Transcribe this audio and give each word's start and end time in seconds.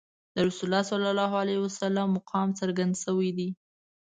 د 0.33 0.35
رسول 0.47 0.67
الله 0.67 0.83
صلی 0.91 1.07
الله 1.13 1.31
علیه 1.41 1.59
وسلم 1.65 2.07
مقام 2.17 2.47
څرګند 2.59 2.93
شوی 3.03 3.29
دی. 3.37 3.49